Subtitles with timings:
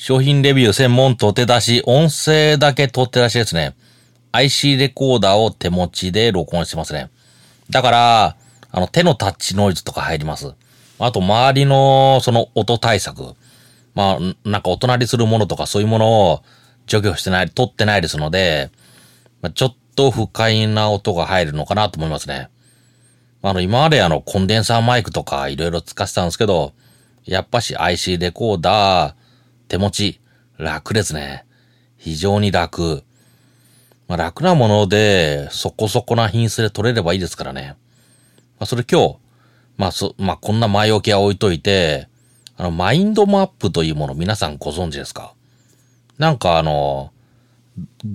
[0.00, 3.74] 商品レビュー専門取って出し、音声だけ取って出しですね。
[4.30, 7.10] IC レコーダーを手持ちで録音してますね。
[7.68, 8.36] だから、
[8.70, 10.54] あの手のタッチノイズとか入ります。
[11.00, 13.34] あと周りのその音対策。
[13.96, 16.44] まあ、なんかお隣するものとかそういうものを
[16.86, 18.70] 除去してない、取ってないですので、
[19.42, 22.50] まあ、ちょっと不快な音が入るのかなと思いますね。
[23.42, 26.72] あの、今まであの、コンデンサーマイクとかいろいろ使ってたんですけど、
[27.24, 29.27] やっぱし IC レコーダー、
[29.68, 30.20] 手持ち、
[30.56, 31.44] 楽ですね。
[31.96, 33.04] 非常に楽。
[34.08, 37.76] まあ、楽なもので、そこそこな品質で取れればいいですからね。
[38.58, 39.16] まあ、それ今日、
[39.76, 42.08] まあ、そ、まあ、こんな前置きは置いといて、
[42.56, 45.32] あの、マインドマップというもの皆さんご存知ですか？
[46.18, 47.12] なんかあの、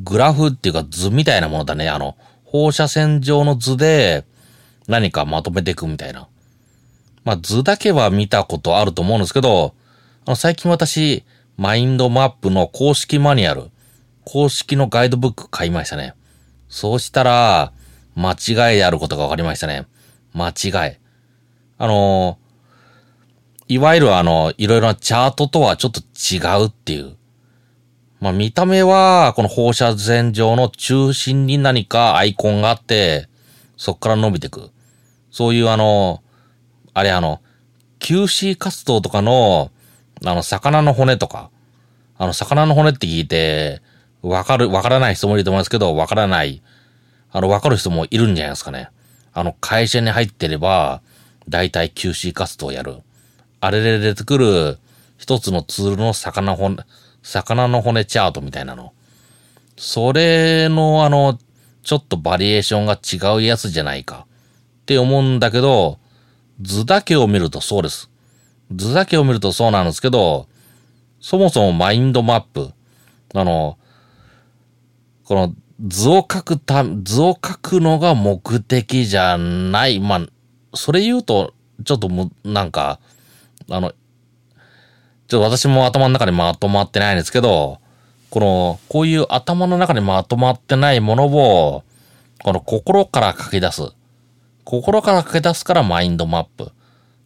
[0.04, 1.88] グラフっていうか図みたいなものだね。
[1.88, 4.26] あの、放射線状の図で
[4.88, 6.28] 何かまとめていくみたいな。
[7.24, 9.74] まあ図だけは見たことあると思うんですけど、
[10.26, 11.24] あの最近私、
[11.58, 13.70] マインドマップの公式マニュアル、
[14.26, 16.16] 公式のガイドブック買いましたね。
[16.68, 17.74] そうしたら、
[18.16, 19.86] 間違いであることが分かりましたね。
[20.34, 20.98] 間違い。
[21.78, 22.38] あの、
[23.68, 27.16] いわゆるあの、いろいろなチャートとはちょっと違うっていう。
[28.20, 33.28] まあ見た目は、この放射線上の中心に何かアイコンがあって、
[33.78, 34.72] そこから伸びていく。
[35.30, 36.24] そういうあの、
[36.94, 37.42] あれあの、
[38.00, 39.72] QC 活動とかの、
[40.26, 41.50] あの、魚の骨とか、
[42.18, 43.82] あの、魚の骨って聞いて、
[44.22, 46.62] わかる、わからない人もいると思いますけど、わからない、
[47.32, 48.90] あの、わかる人もいるんじゃないですかね。
[49.34, 51.02] あの、会社に入ってれば、
[51.50, 52.98] 大体 QC 活動をやる。
[53.60, 54.78] あれで出てくる、
[55.18, 56.78] 一つのツールの魚骨、
[57.22, 58.94] 魚の骨チャートみたいなの。
[59.78, 61.38] それの、あの、
[61.82, 64.26] ちょっとバリエーションが違うやつじゃないか。
[64.82, 65.98] って思うんだけど、
[66.62, 68.10] 図だけを見るとそうです。
[68.72, 70.48] 図だけを見るとそうなんですけど、
[71.20, 72.72] そもそもマインドマップ、
[73.34, 73.78] あの、
[75.26, 75.56] この
[75.86, 80.00] 図を書くた、図を書くのが目的じゃない。
[80.00, 80.28] まあ、
[80.74, 81.54] それ言うと、
[81.84, 83.00] ちょっとむ、なんか、
[83.70, 83.96] あの、ちょっ
[85.28, 87.80] と私も頭の中にまとまってないんですけど、
[88.30, 91.84] この、こういう頭の中にまとまってないものを、
[92.44, 93.94] この心から書き出す。
[94.64, 96.72] 心から書き出すからマインドマップ。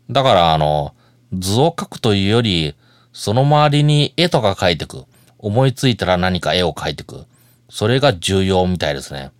[0.09, 0.93] だから、あの、
[1.33, 2.75] 図を描くというより、
[3.13, 5.05] その周りに絵とか描いていく。
[5.39, 7.25] 思いついたら何か絵を描いていく。
[7.69, 9.31] それが重要みたいですね。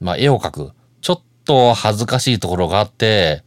[0.00, 0.72] まあ、絵を描く。
[1.00, 3.42] ちょっと恥ずかしいところがあって、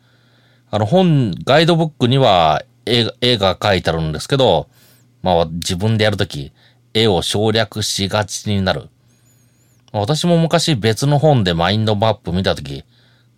[0.70, 4.68] あの本、ガイドブックには絵絵が描いてあるんですけど、
[5.22, 6.52] まあ自分でやるとき、
[6.94, 8.90] 絵を省略しがちになる。
[9.92, 12.84] 私も昔別の本でマインドマップ見たとき、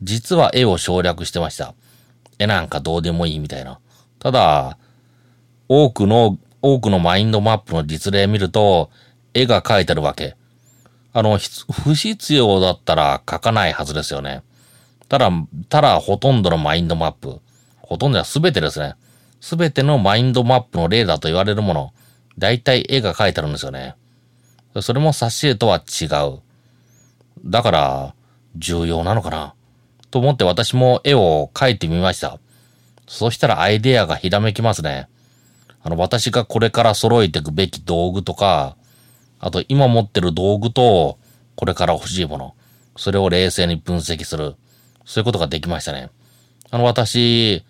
[0.01, 1.75] 実は絵を省略してました。
[2.39, 3.79] 絵なんかどうでもいいみたいな。
[4.27, 4.77] ただ、
[5.69, 8.89] 多くの、多くのマインドマップの実例見ると、
[9.33, 10.35] 絵が描いてるわけ。
[11.13, 14.43] あの、不必要だったら描かないはずですよね。
[15.07, 15.31] ただ、
[15.69, 17.39] ただほとんどのマインドマップ、
[17.77, 18.95] ほとんどは全てですね。
[19.39, 21.93] 全てのマインドマップの例だと言われるもの、
[22.37, 23.95] 大体絵が描いてるんですよね。
[24.81, 26.41] それも挿絵とは違う。
[27.45, 28.13] だから、
[28.57, 29.53] 重要なのかな。
[30.11, 32.41] と思って私も絵を描いてみました。
[33.07, 35.07] そしたらアイデアがひらめきますね。
[35.81, 38.75] あの、私がこれから揃えていくべき道具とか、
[39.39, 41.17] あと今持ってる道具と、
[41.55, 42.53] これから欲しいもの。
[42.97, 44.55] それを冷静に分析する。
[45.05, 46.09] そういうことができましたね。
[46.69, 47.63] あの、私、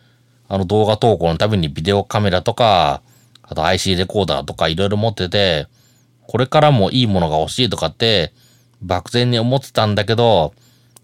[0.49, 3.01] あの動画投稿のためにビデオカメラとか、
[3.43, 5.67] あと IC レコーダーとかいろいろ持ってて、
[6.25, 8.33] これからもいいものが欲しいとかって、
[8.81, 10.53] 漠然に思ってたんだけど、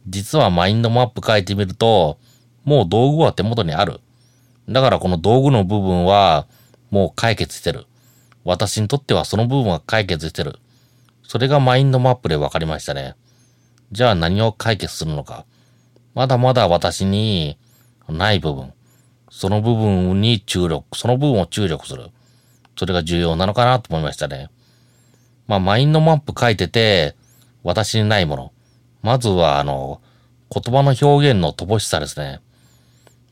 [0.08, 2.18] 実はマインドマップ書いてみると、
[2.66, 4.00] もう道具は手元にある。
[4.70, 6.48] だからこの道具の部分は、
[6.92, 7.86] もう解決してる。
[8.46, 10.60] 私にとってはその部分は解決してる。
[11.24, 13.16] それがマインドマップで分かりましたね。
[13.92, 15.46] じゃあ何を解決するのか。
[16.14, 17.58] まだまだ私に
[18.08, 18.74] ない部分。
[19.30, 22.10] その部分に注力、その部分を注力する。
[22.78, 24.50] それが重要なのかなと思いましたね。
[25.48, 27.16] まあ、マインドマップ書いてて、
[27.64, 28.52] 私にないもの。
[29.02, 30.02] まずは、あの、
[30.52, 32.42] 言葉の表現の乏しさですね。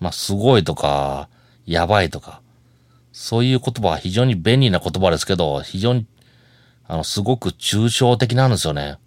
[0.01, 1.29] まあ、すごいとか、
[1.65, 2.41] やばいとか。
[3.13, 6.07] そういう言葉は非常に便利な言葉ですけど、非常に、
[6.87, 8.97] あの、すごく抽象的なんですよね。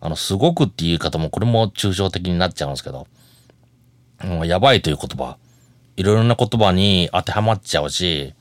[0.00, 3.08] あの、すごくっていう言い方も、これも抽象的になっちゃうんですけど。
[4.22, 5.38] もうやばいという言葉。
[5.96, 8.32] いろいろな言葉に当てはまっちゃうし、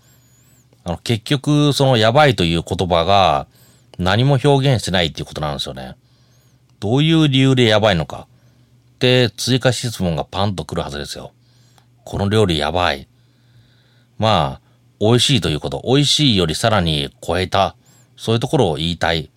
[0.84, 3.48] あの、結局、そのやばいという言葉が
[3.98, 5.96] 何も表現してないっていうことなんですよね。
[6.80, 8.28] どういう理由でやばいのか。
[8.96, 11.32] って追加質問がパンと来るはずですよ。
[12.08, 13.06] この料理やばい。
[14.18, 14.62] まあ、
[15.02, 15.82] 美味しいということ。
[15.86, 17.76] 美味しいよりさらに超えた。
[18.16, 19.30] そういうところを言いたい。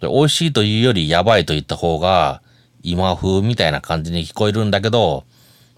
[0.00, 2.40] 美味しいというよりやばいと言った方が、
[2.84, 5.24] 今風みたいな感じに聞こえるんだけど、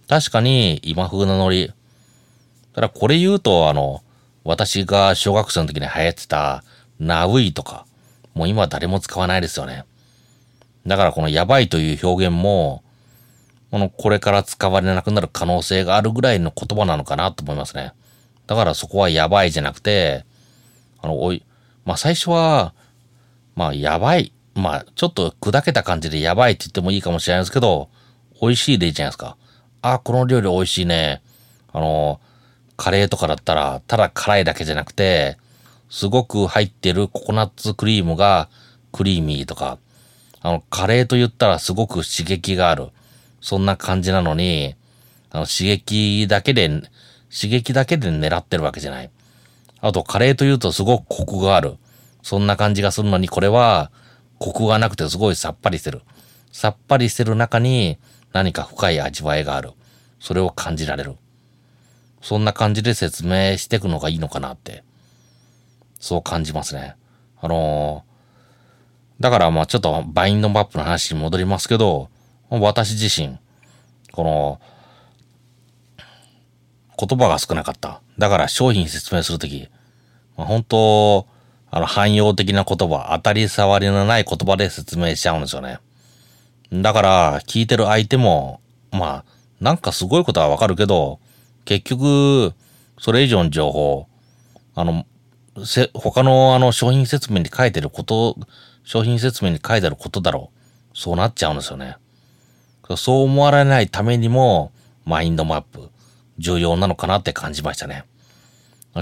[0.08, 1.72] 確かに今風なノリ。
[2.74, 4.02] ただこれ言うと、あの、
[4.44, 6.62] 私が小学生の時に流行ってた、
[7.00, 7.86] ナウイとか、
[8.34, 9.84] もう今誰も使わないですよね。
[10.86, 12.82] だからこのやばいという表現も、
[13.70, 17.92] このこれから使われなくなる可能性があるぐらいの言葉なのかなと思いますね。
[18.46, 20.24] だからそこはやばいじゃなくて、
[21.02, 21.44] あの、おい、
[21.84, 22.74] まあ最初は、
[23.54, 24.32] まあやばい。
[24.54, 27.88] まあちょっと砕けた感じでやばいって言ってもいいかもしれないですけど、
[28.40, 29.36] 美味しいでいいじゃないですか。
[29.82, 31.22] あ、この料理美味しいね。
[31.72, 32.20] あの、
[32.76, 35.38] カレーとかだったら、ただ辛いだけじゃなくて、
[35.88, 38.48] すごく入ってるココナッツクリームが
[38.92, 39.78] クリーミーとか、
[40.40, 42.88] あの、カレーと言ったらすごく刺激がある。
[43.46, 44.74] そんな感じなのに、
[45.30, 49.10] あの、刺激だけで、刺激だけで狙ってるわけじゃない。
[49.80, 51.76] あと、カレーというとすごくコクがある。
[52.24, 53.92] そんな感じがするのに、これは、
[54.40, 56.02] コクがなくてすごいさっぱりしてる。
[56.50, 57.98] さっぱりしてる中に
[58.32, 59.74] 何か深い味わいがある。
[60.18, 61.14] それを感じられる。
[62.22, 64.82] そんな感じで説明していくのがいいのかなって。
[66.00, 66.96] そう感じますね。
[67.40, 72.10] あのー、だからまあちょっとバインドマップの話に戻りますけど、
[72.50, 73.38] 私自身、
[74.12, 74.60] この、
[76.98, 78.00] 言葉が少なかった。
[78.18, 79.68] だから商品説明するとき、
[80.36, 81.26] まあ、本当、
[81.70, 85.78] あの、汎用的な言葉、当たり障りのない言葉で説明しちゃうんですよね。
[86.72, 88.60] だから、聞いてる相手も、
[88.92, 89.24] まあ、
[89.60, 91.20] なんかすごいことはわかるけど、
[91.64, 92.54] 結局、
[92.98, 94.06] それ以上の情報、
[94.74, 95.04] あの、
[95.64, 98.36] せ、他のあの商品説明に書いてること、
[98.84, 100.98] 商品説明に書いてあることだろう。
[100.98, 101.96] そうなっちゃうんですよね。
[102.94, 104.70] そう思われないためにも、
[105.04, 105.90] マインドマップ、
[106.38, 108.04] 重要なのかなって感じましたね。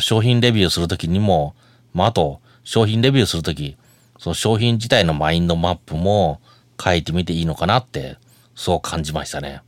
[0.00, 1.54] 商品レビューするときにも、
[1.92, 3.76] まあ、あと、商品レビューするとき、
[4.18, 6.40] その商品自体のマインドマップも
[6.82, 8.16] 書いてみていいのかなって、
[8.54, 9.60] そう感じましたね。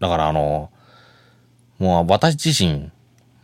[0.00, 0.70] だからあの、
[1.78, 2.90] もう私自身、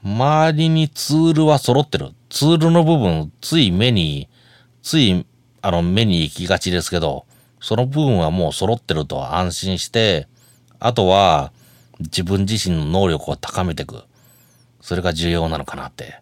[0.02, 2.10] 周りにツールは揃ってる。
[2.30, 4.28] ツールの部分、つい目に、
[4.82, 5.24] つい、
[5.62, 7.26] あの、目に行きがちですけど、
[7.64, 10.28] その部分はもう揃ってると安心して、
[10.80, 11.50] あとは、
[11.98, 14.02] 自分自身の能力を高めていく。
[14.82, 16.20] それが重要なのかなって。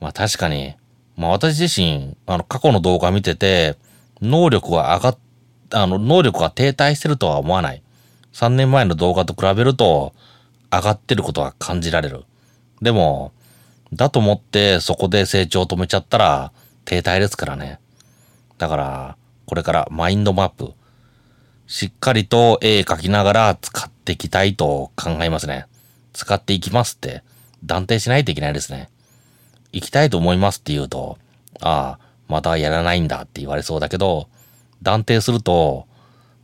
[0.00, 0.76] まあ確かに、
[1.16, 3.74] まあ私自身、あの、過去の動画見てて、
[4.22, 5.18] 能力は上がっ、
[5.72, 7.82] あの、能力が停滞してるとは思わない。
[8.32, 10.14] 3年前の動画と比べると、
[10.70, 12.22] 上がってることは感じられる。
[12.80, 13.32] でも、
[13.92, 16.52] だと思ってそこで成長を止めちゃったら
[16.84, 17.80] 停滞ですからね。
[18.56, 19.17] だから、
[19.48, 20.74] これからマインドマップ、
[21.66, 25.64] しっかりと絵描きながら使っていきたいと考えますね。
[26.12, 27.22] 使っていきますって
[27.64, 28.90] 断定しないといけないですね。
[29.72, 31.16] 行きたいと思いますって言うと、
[31.62, 31.98] ああ、
[32.28, 34.28] またやらないんだって言われそうだけど、
[34.82, 35.86] 断定すると、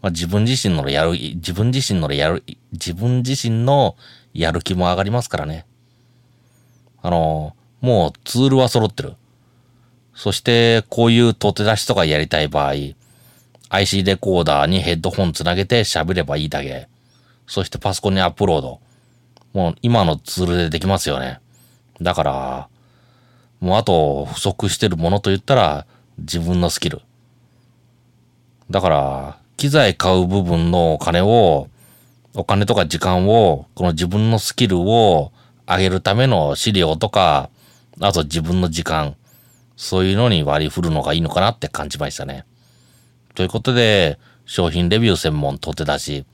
[0.00, 2.42] まあ、自分自身のやる、自分自身のやる、
[2.72, 3.96] 自分自身の
[4.32, 5.66] やる気も上がりますからね。
[7.02, 9.16] あの、もうツールは揃ってる。
[10.14, 12.74] そして、こういう取手出しとかやりたい場合、
[13.68, 16.88] IC レコーダーにヘッドホンつなげて喋ればいいだけ。
[17.46, 18.80] そしてパソコンにアップロード。
[19.52, 21.40] もう今のツールでできますよね。
[22.00, 22.68] だから、
[23.60, 25.86] もうあと不足してるものと言ったら
[26.18, 27.02] 自分のスキル。
[28.70, 31.68] だから、機材買う部分のお金を、
[32.34, 35.32] お金とか時間を、この自分のスキルを
[35.66, 37.50] 上げるための資料とか、
[38.00, 39.16] あと自分の時間、
[39.76, 42.44] そういうのに割り振るのがいいのかなって感じましたね。
[43.34, 46.26] ということで、商品レビュー専門取って出し、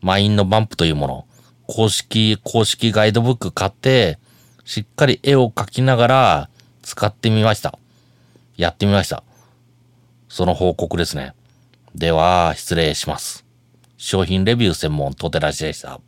[0.00, 1.26] マインドバンプというもの、
[1.66, 4.18] 公式、公式ガイドブック買って、
[4.64, 6.50] しっかり絵を描きながら
[6.82, 7.78] 使ってみました。
[8.56, 9.24] やってみました。
[10.28, 11.34] その報告ですね。
[11.94, 13.44] では、失礼します。
[13.96, 16.00] 商品レビュー専門トテラジでした。